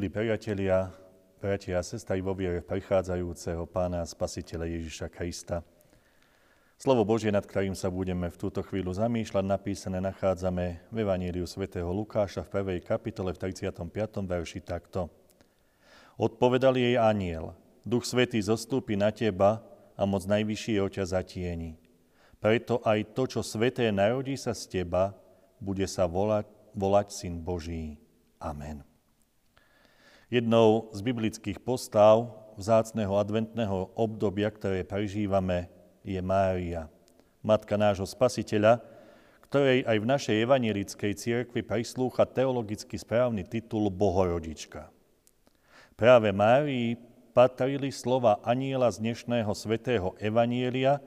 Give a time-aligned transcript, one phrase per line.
[0.00, 0.88] Milí priatelia,
[1.44, 5.60] bratia a sestry vo viere prichádzajúceho Pána Spasiteľa Ježiša Krista.
[6.80, 11.92] Slovo Božie, nad ktorým sa budeme v túto chvíľu zamýšľať, napísané nachádzame v Evaníliu svätého
[11.92, 14.24] Lukáša v prvej kapitole v 35.
[14.24, 15.12] verši takto.
[16.16, 17.52] Odpovedal jej aniel,
[17.84, 19.60] Duch Svetý zostúpi na teba
[20.00, 21.76] a moc najvyššieho ťa zatieni.
[22.40, 25.12] Preto aj to, čo sveté narodí sa z teba,
[25.60, 28.00] bude sa volať, volať Syn Boží.
[28.40, 28.89] Amen.
[30.30, 35.66] Jednou z biblických postav vzácného adventného obdobia, ktoré prežívame,
[36.06, 36.86] je Mária,
[37.42, 38.78] matka nášho spasiteľa,
[39.50, 44.86] ktorej aj v našej evanielickej cirkvi prislúcha teologicky správny titul Bohorodička.
[45.98, 46.94] Práve Márii
[47.34, 51.02] patrili slova aniela z dnešného svetého evanielia,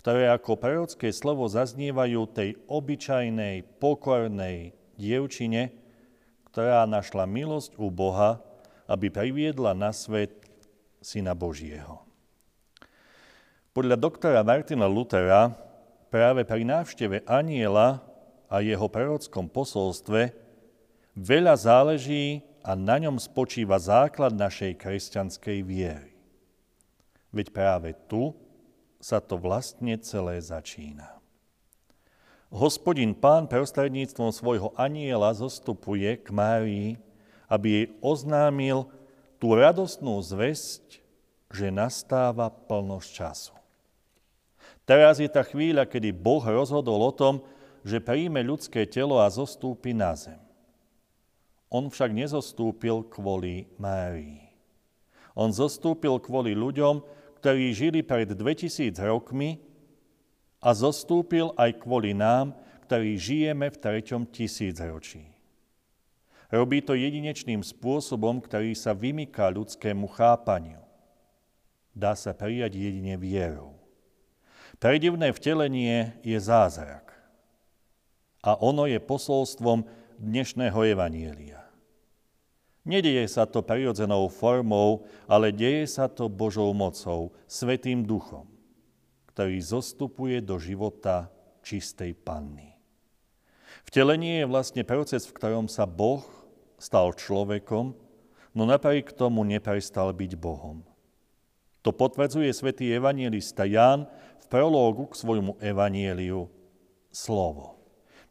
[0.00, 5.76] ktoré ako prorocké slovo zaznievajú tej obyčajnej, pokornej dievčine,
[6.48, 8.45] ktorá našla milosť u Boha,
[8.86, 10.46] aby priviedla na svet
[11.02, 12.02] Syna Božieho.
[13.76, 15.52] Podľa doktora Martina Luthera
[16.08, 18.00] práve pri návšteve aniela
[18.48, 20.32] a jeho prorockom posolstve
[21.12, 26.16] veľa záleží a na ňom spočíva základ našej kresťanskej viery.
[27.30, 28.32] Veď práve tu
[28.96, 31.20] sa to vlastne celé začína.
[32.48, 36.96] Hospodin pán prostredníctvom svojho aniela zostupuje k Márii,
[37.46, 38.86] aby jej oznámil
[39.38, 41.02] tú radostnú zväzť,
[41.52, 43.54] že nastáva plnosť času.
[44.86, 47.42] Teraz je tá chvíľa, kedy Boh rozhodol o tom,
[47.86, 50.38] že príjme ľudské telo a zostúpi na zem.
[51.70, 54.46] On však nezostúpil kvôli Márii.
[55.34, 57.02] On zostúpil kvôli ľuďom,
[57.42, 59.60] ktorí žili pred 2000 rokmi
[60.62, 62.56] a zostúpil aj kvôli nám,
[62.88, 65.35] ktorí žijeme v treťom tisícročí.
[66.52, 70.78] Robí to jedinečným spôsobom, ktorý sa vymyká ľudskému chápaniu.
[71.96, 73.74] Dá sa prijať jedine vierou.
[74.76, 77.16] Predivné vtelenie je zázrak.
[78.44, 79.88] A ono je posolstvom
[80.20, 81.64] dnešného evanielia.
[82.86, 88.56] Nedieje sa to prirodzenou formou, ale deje sa to Božou mocou, Svetým duchom
[89.36, 91.28] ktorý zostupuje do života
[91.60, 92.72] čistej panny.
[93.84, 96.24] Vtelenie je vlastne proces, v ktorom sa Boh
[96.76, 97.96] stal človekom,
[98.56, 100.84] no napriek tomu neprestal byť Bohom.
[101.84, 104.10] To potvrdzuje svätý evangelista Ján
[104.42, 106.50] v prológu k svojmu evanieliu
[107.14, 107.78] slovo.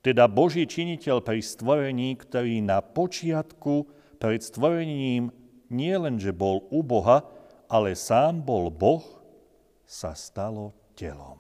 [0.04, 3.90] Teda Boží činiteľ pri stvorení, ktorý na počiatku
[4.22, 5.34] pred stvorením
[5.72, 7.26] nie len, že bol u Boha,
[7.66, 9.02] ale sám bol Boh,
[9.86, 11.38] sa stalo telom.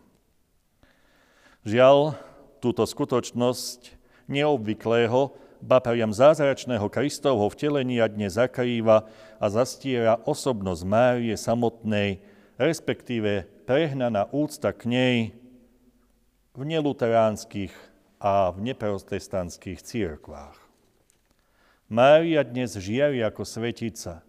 [1.65, 2.17] Žiaľ,
[2.61, 3.97] túto skutočnosť
[4.29, 9.07] neobvyklého, ba priam zázračného Kristovho vtelenia dnes zakrýva
[9.39, 12.23] a zastiera osobnosť Márie samotnej,
[12.59, 15.17] respektíve prehnaná úcta k nej
[16.55, 17.73] v neluteránskych
[18.19, 20.57] a v neprotestantských církvách.
[21.85, 24.25] Mária dnes žiari ako svetica,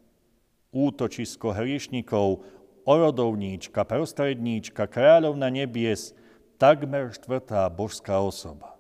[0.77, 2.45] útočisko hriešnikov,
[2.85, 6.13] orodovníčka, prostredníčka, kráľovna nebies,
[6.61, 8.76] takmer štvrtá božská osoba.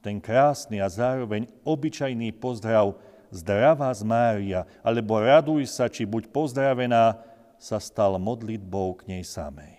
[0.00, 2.96] Ten krásny a zároveň obyčajný pozdrav
[3.28, 7.20] zdravá z Mária, alebo raduj sa, či buď pozdravená,
[7.60, 9.76] sa stal modlitbou k nej samej.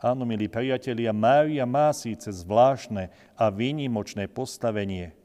[0.00, 5.16] Áno, milí priatelia, Mária má síce zvláštne a výnimočné postavenie,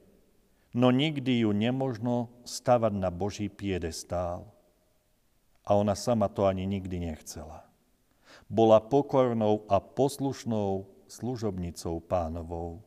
[0.75, 4.47] no nikdy ju nemožno stavať na Boží piedestál
[5.65, 7.65] a ona sama to ani nikdy nechcela.
[8.45, 12.84] Bola pokornou a poslušnou služobnicou pánovou.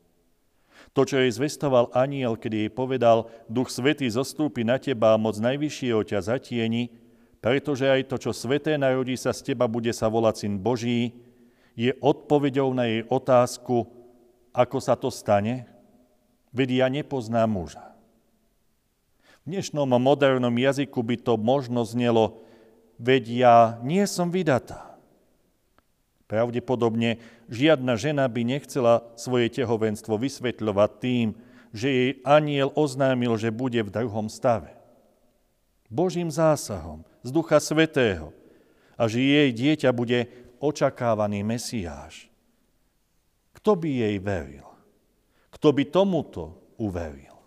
[0.96, 5.38] To, čo jej zvestoval aniel, kedy jej povedal, Duch Svetý zostúpi na teba a moc
[5.38, 6.90] najvyššieho ťa zatieni,
[7.38, 11.14] pretože aj to, čo sveté narodí sa z teba, bude sa volať Syn Boží,
[11.78, 13.86] je odpovedou na jej otázku,
[14.50, 15.70] ako sa to stane,
[16.50, 17.94] veď ja nepoznám muža.
[19.46, 22.42] V dnešnom modernom jazyku by to možno znelo,
[22.98, 23.56] veď ja
[23.86, 24.87] nie som vydatá.
[26.28, 27.16] Pravdepodobne
[27.48, 31.28] žiadna žena by nechcela svoje tehovenstvo vysvetľovať tým,
[31.72, 34.76] že jej aniel oznámil, že bude v druhom stave.
[35.88, 38.36] Božím zásahom z Ducha Svetého
[39.00, 40.28] a že jej dieťa bude
[40.60, 42.28] očakávaný Mesiáš.
[43.56, 44.68] Kto by jej veril?
[45.48, 47.40] Kto by tomuto uveril?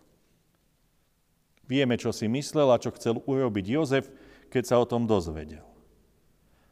[1.70, 4.10] Vieme, čo si myslel a čo chcel urobiť Jozef,
[4.50, 5.64] keď sa o tom dozvedel.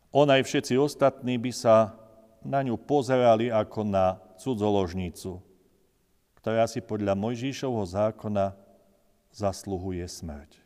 [0.09, 1.98] On aj všetci ostatní by sa
[2.43, 5.39] na ňu pozerali ako na cudzoložnicu,
[6.39, 8.55] ktorá si podľa Mojžíšovho zákona
[9.35, 10.59] zasluhuje smrť.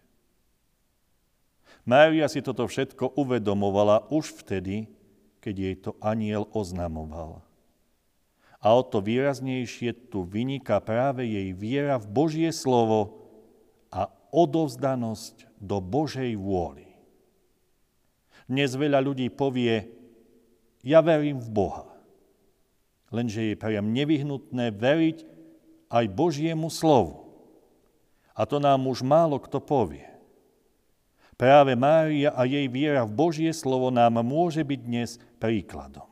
[1.84, 4.88] Mária si toto všetko uvedomovala už vtedy,
[5.44, 7.44] keď jej to aniel oznamoval.
[8.64, 13.28] A o to výraznejšie tu vyniká práve jej viera v Božie slovo
[13.92, 16.88] a odovzdanosť do Božej vôly.
[18.48, 19.92] Dnes veľa ľudí povie,
[20.84, 21.88] ja verím v Boha.
[23.10, 25.18] Lenže je priam nevyhnutné veriť
[25.88, 27.24] aj Božiemu slovu.
[28.34, 30.10] A to nám už málo kto povie.
[31.38, 35.10] Práve Mária a jej viera v Božie slovo nám môže byť dnes
[35.42, 36.06] príkladom.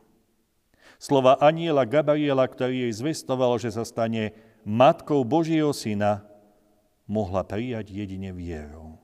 [1.02, 6.22] Slova aniela Gabriela, ktorý jej zvestoval, že sa stane matkou Božieho syna,
[7.10, 9.02] mohla prijať jedine vierou.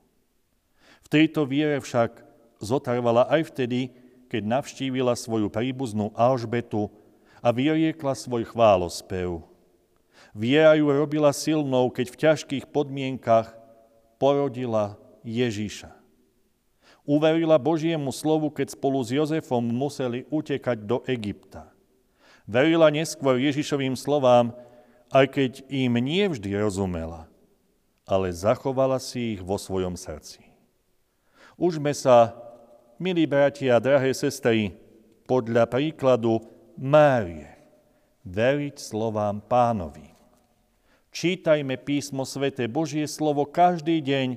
[1.03, 2.23] V tejto viere však
[2.63, 3.91] zotrvala aj vtedy,
[4.29, 6.93] keď navštívila svoju príbuznú Alžbetu
[7.41, 9.41] a vyriekla svoj chválospev.
[10.37, 13.57] Viera ju robila silnou, keď v ťažkých podmienkach
[14.21, 15.89] porodila Ježíša.
[17.09, 21.73] Uverila Božiemu slovu, keď spolu s Jozefom museli utekať do Egypta.
[22.45, 24.53] Verila neskôr Ježišovým slovám,
[25.09, 26.21] aj keď im nie
[26.53, 27.25] rozumela,
[28.05, 30.45] ale zachovala si ich vo svojom srdci.
[31.57, 32.37] Užme sa,
[32.99, 34.75] milí bratia a drahé sestry,
[35.23, 36.43] podľa príkladu
[36.75, 37.47] Márie,
[38.27, 40.11] veriť slovám pánovi.
[41.09, 44.35] Čítajme písmo svete Božie slovo každý deň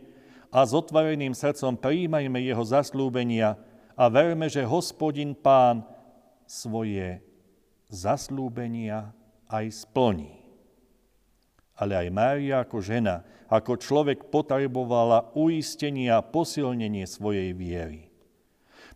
[0.55, 3.59] a s otvoreným srdcom príjmajme jeho zaslúbenia
[3.99, 5.83] a verme, že hospodin pán
[6.47, 7.19] svoje
[7.91, 9.11] zaslúbenia
[9.51, 10.39] aj splní.
[11.75, 18.12] Ale aj Mária ako žena, ako človek potrebovala uistenie a posilnenie svojej viery.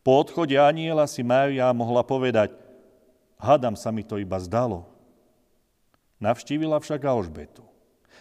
[0.06, 2.54] Po odchode aniela si Mária mohla povedať,
[3.42, 4.86] hadam sa mi to iba zdalo.
[6.22, 7.66] Navštívila však Alžbetu.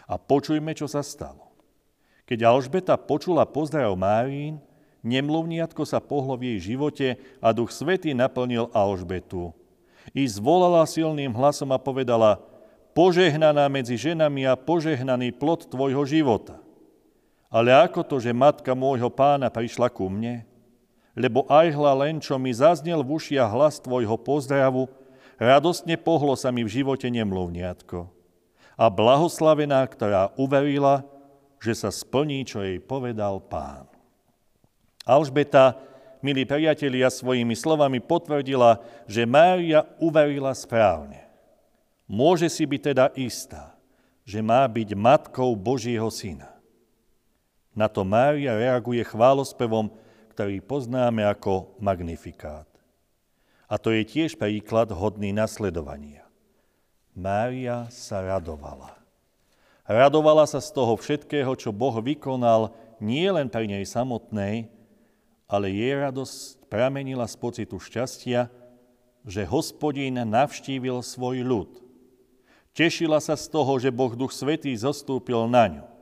[0.09, 1.53] A počujme, čo sa stalo.
[2.25, 4.57] Keď Alžbeta počula pozdrav Márín,
[5.05, 9.53] nemluvniatko sa pohlo v jej živote a duch Svetý naplnil Alžbetu
[10.09, 12.41] i zvolala silným hlasom a povedala,
[12.97, 16.57] požehnaná medzi ženami a požehnaný plod tvojho života.
[17.53, 20.49] Ale ako to, že matka môjho pána prišla ku mne?
[21.15, 24.91] Lebo aj hla len, čo mi zaznel v ušia hlas tvojho pozdravu,
[25.39, 28.11] radostne pohlo sa mi v živote nemluvniatko.
[28.75, 31.07] A blahoslavená, ktorá uverila,
[31.63, 33.87] že sa splní, čo jej povedal pán.
[35.07, 35.79] Alžbeta
[36.19, 41.23] milí priatelia, svojimi slovami potvrdila, že Mária uverila správne.
[42.09, 43.77] Môže si byť teda istá,
[44.25, 46.49] že má byť matkou Božieho syna.
[47.77, 49.93] Na to Mária reaguje chválospevom,
[50.35, 52.67] ktorý poznáme ako magnifikát.
[53.71, 56.27] A to je tiež príklad hodný nasledovania.
[57.15, 58.99] Mária sa radovala.
[59.87, 64.67] Radovala sa z toho všetkého, čo Boh vykonal nie len pri nej samotnej,
[65.47, 68.51] ale jej radosť pramenila z pocitu šťastia,
[69.23, 71.71] že hospodín navštívil svoj ľud.
[72.75, 75.94] Tešila sa z toho, že Boh Duch Svetý zostúpil na ňu.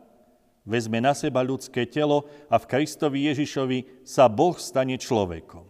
[0.63, 5.67] Vezme na seba ľudské telo a v Kristovi Ježišovi sa Boh stane človekom.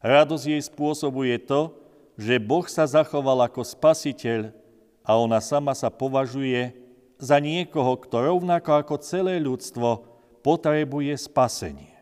[0.00, 1.72] Radosť jej spôsobuje to,
[2.16, 4.52] že Boh sa zachoval ako spasiteľ
[5.04, 6.72] a ona sama sa považuje
[7.20, 10.08] za niekoho, kto rovnako ako celé ľudstvo
[10.40, 11.92] potrebuje spasenie.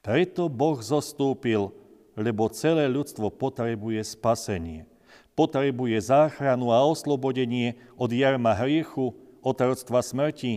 [0.00, 1.72] Preto Boh zostúpil,
[2.16, 4.88] lebo celé ľudstvo potrebuje spasenie.
[5.36, 10.52] Potrebuje záchranu a oslobodenie od jarma hriechu, otroctva smrti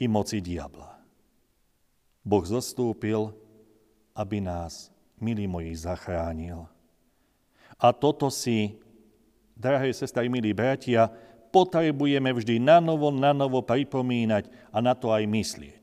[0.00, 0.98] i moci diabla.
[2.22, 3.34] Boh zostúpil,
[4.14, 6.70] aby nás, milí moji, zachránil.
[7.82, 8.78] A toto si,
[9.58, 11.10] drahé sestry, milí bratia,
[11.50, 15.82] potrebujeme vždy na novo, na novo pripomínať a na to aj myslieť.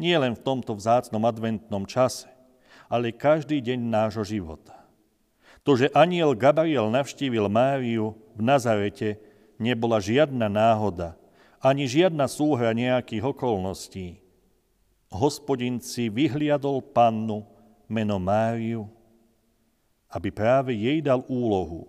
[0.00, 2.30] Nie len v tomto vzácnom adventnom čase,
[2.88, 4.80] ale každý deň nášho života.
[5.60, 9.20] To, že aniel Gabriel navštívil Máriu v Nazarete,
[9.60, 11.19] nebola žiadna náhoda,
[11.60, 14.16] ani žiadna súhra nejakých okolností.
[15.12, 17.44] Hospodin si vyhliadol pannu
[17.84, 18.88] meno Máriu,
[20.08, 21.86] aby práve jej dal úlohu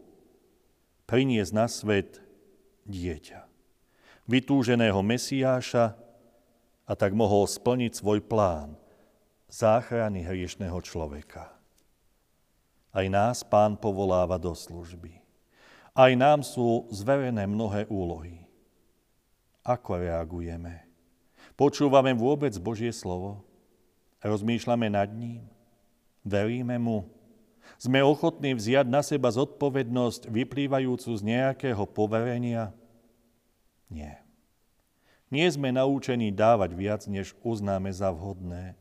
[1.07, 2.19] priniesť na svet
[2.87, 3.47] dieťa.
[4.27, 5.97] Vytúženého Mesiáša,
[6.87, 8.75] a tak mohol splniť svoj plán
[9.47, 11.51] záchrany hriešného človeka.
[12.91, 15.23] Aj nás pán povoláva do služby.
[15.95, 18.40] Aj nám sú zverené mnohé úlohy.
[19.61, 20.89] Ako reagujeme?
[21.53, 23.45] Počúvame vôbec Božie slovo?
[24.25, 25.45] Rozmýšľame nad ním?
[26.25, 27.05] Veríme mu?
[27.77, 32.73] Sme ochotní vziať na seba zodpovednosť vyplývajúcu z nejakého poverenia?
[33.89, 34.21] Nie.
[35.29, 38.73] Nie sme naučení dávať viac, než uznáme za vhodné.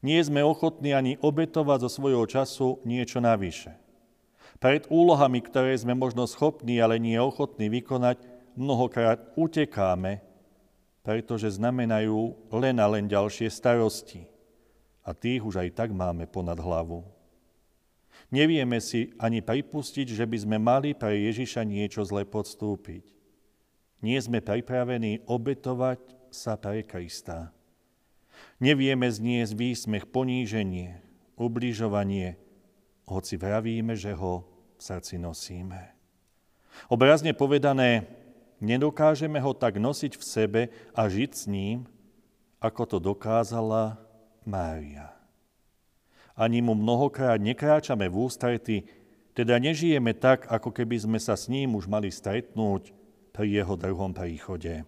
[0.00, 3.76] Nie sme ochotní ani obetovať zo svojho času niečo navyše.
[4.58, 10.22] Pred úlohami, ktoré sme možno schopní, ale nie ochotní vykonať, mnohokrát utekáme,
[11.04, 14.24] pretože znamenajú len a len ďalšie starosti.
[15.04, 17.04] A tých už aj tak máme ponad hlavu.
[18.32, 23.04] Nevieme si ani pripustiť, že by sme mali pre Ježiša niečo zle podstúpiť.
[24.00, 26.00] Nie sme pripravení obetovať
[26.32, 27.52] sa pre Krista.
[28.58, 30.98] Nevieme zniesť výsmech, poníženie,
[31.36, 32.40] ubližovanie,
[33.04, 35.92] hoci vravíme, že ho v srdci nosíme.
[36.90, 38.08] Obrazne povedané,
[38.64, 40.62] nedokážeme ho tak nosiť v sebe
[40.96, 41.84] a žiť s ním,
[42.58, 44.00] ako to dokázala
[44.48, 45.12] Mária.
[46.34, 48.76] Ani mu mnohokrát nekráčame v ústrety,
[49.36, 52.90] teda nežijeme tak, ako keby sme sa s ním už mali stretnúť
[53.30, 54.82] pri jeho druhom príchode.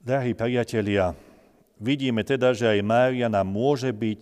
[0.00, 1.12] Drahí priatelia,
[1.82, 4.18] vidíme teda, že aj Mária nám môže byť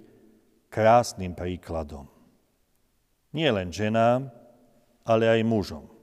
[0.72, 2.10] krásnym príkladom.
[3.30, 4.30] Nie len ženám,
[5.06, 5.93] ale aj mužom.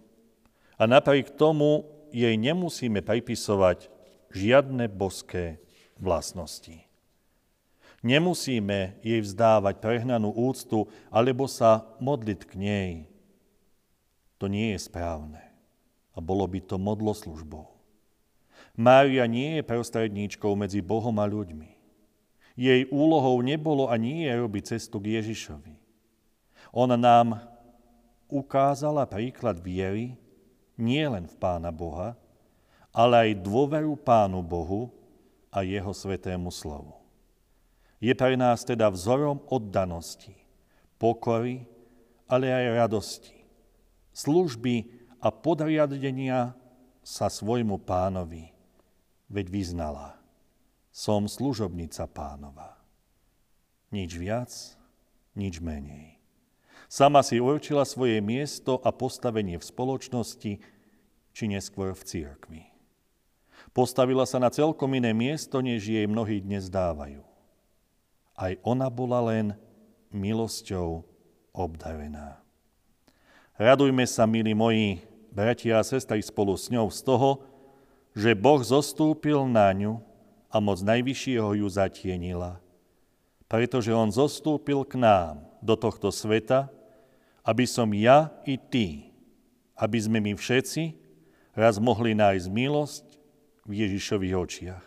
[0.82, 3.94] A napriek tomu jej nemusíme pripisovať
[4.34, 5.62] žiadne boské
[6.02, 6.90] vlastnosti.
[8.02, 12.92] Nemusíme jej vzdávať prehnanú úctu alebo sa modliť k nej.
[14.42, 15.46] To nie je správne
[16.12, 17.70] a bolo by to modloslužbou.
[18.74, 21.78] Mária nie je prostredníčkou medzi Bohom a ľuďmi.
[22.58, 25.78] Jej úlohou nebolo a nie je robiť cestu k Ježišovi.
[26.74, 27.38] Ona nám
[28.34, 30.18] ukázala príklad viery
[30.80, 32.16] nie len v Pána Boha,
[32.92, 34.92] ale aj dôveru Pánu Bohu
[35.52, 36.96] a Jeho svetému slovu.
[38.02, 40.34] Je pre nás teda vzorom oddanosti,
[40.98, 41.64] pokory,
[42.26, 43.38] ale aj radosti,
[44.16, 44.90] služby
[45.22, 46.56] a podriadenia
[47.02, 48.54] sa svojmu pánovi,
[49.30, 50.18] veď vyznala,
[50.90, 52.78] som služobnica pánova.
[53.92, 54.50] Nič viac,
[55.36, 56.21] nič menej.
[56.92, 60.60] Sama si určila svoje miesto a postavenie v spoločnosti,
[61.32, 62.62] či neskôr v církvi.
[63.72, 67.24] Postavila sa na celkom iné miesto, než jej mnohí dnes dávajú.
[68.36, 69.56] Aj ona bola len
[70.12, 71.08] milosťou
[71.56, 72.44] obdarená.
[73.56, 75.00] Radujme sa, milí moji,
[75.32, 77.40] bratia a sestry, spolu s ňou z toho,
[78.12, 80.04] že Boh zostúpil na ňu
[80.52, 82.60] a moc Najvyššieho ju zatienila.
[83.48, 86.68] Pretože On zostúpil k nám do tohto sveta,
[87.42, 89.10] aby som ja i ty,
[89.78, 90.94] aby sme my všetci
[91.58, 93.06] raz mohli nájsť milosť
[93.66, 94.86] v Ježišových očiach.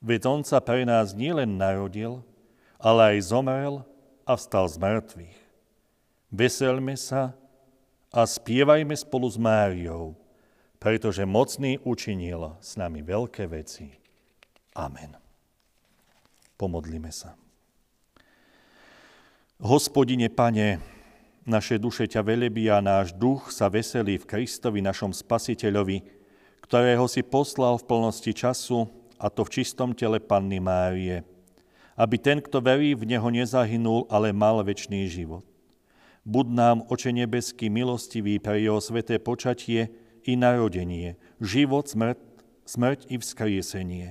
[0.00, 2.24] Veď On sa pre nás nielen narodil,
[2.80, 3.84] ale aj zomrel
[4.24, 5.38] a vstal z mŕtvych.
[6.30, 7.34] Veselme sa,
[8.10, 10.18] a spievajme spolu s Máriou,
[10.82, 13.94] pretože mocný učinil s nami veľké veci.
[14.74, 15.14] Amen.
[16.58, 17.38] Pomodlíme sa.
[19.62, 20.82] Hospodine, Pane,
[21.48, 26.04] naše duše ťa velebia, náš duch sa veselí v Kristovi, našom Spasiteľovi,
[26.64, 28.86] ktorého si poslal v plnosti času,
[29.20, 31.20] a to v čistom tele Panny Márie,
[32.00, 35.44] aby ten, kto verí v Neho, nezahynul, ale mal väčší život.
[36.24, 39.92] Bud nám, Oče nebeský, milostivý pre jeho sveté počatie
[40.24, 42.16] i narodenie, život, smrť,
[42.64, 44.08] smrť i vzkriesenie.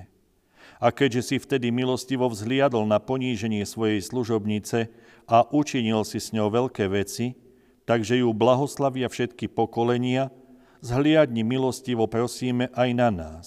[0.79, 4.89] A keďže si vtedy milostivo vzhliadol na poníženie svojej služobnice
[5.29, 7.37] a učinil si s ňou veľké veci,
[7.85, 10.33] takže ju blahoslavia všetky pokolenia,
[10.81, 13.45] zhliadni milostivo prosíme aj na nás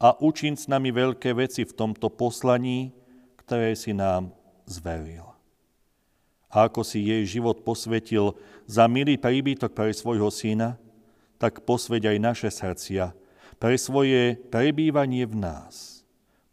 [0.00, 2.96] a učin s nami veľké veci v tomto poslaní,
[3.44, 4.32] ktoré si nám
[4.64, 5.28] zveril
[6.48, 8.32] a ako si jej život posvetil
[8.64, 10.80] za milý príbytok pre svojho syna,
[11.36, 13.12] tak posveď aj naše srdcia
[13.60, 16.02] pre svoje prebývanie v nás.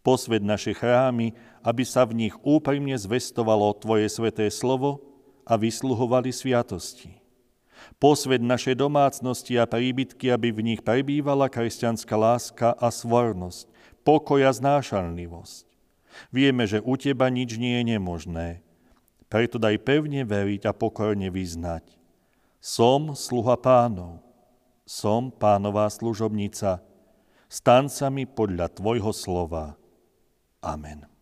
[0.06, 1.34] Posved naše chrámy,
[1.66, 5.02] aby sa v nich úprimne zvestovalo Tvoje sveté slovo
[5.42, 7.18] a vysluhovali sviatosti.
[7.98, 13.66] Posved naše domácnosti a príbytky, aby v nich prebývala kresťanská láska a svornosť,
[14.06, 15.66] pokoj a znášanlivosť.
[16.30, 18.48] Vieme, že u Teba nič nie je nemožné–
[19.36, 21.98] preto daj pevne veriť a pokorne vyznať.
[22.62, 24.22] Som sluha pánov,
[24.86, 26.82] som pánová služobnica,
[27.50, 29.78] stan sa mi podľa Tvojho slova.
[30.62, 31.15] Amen.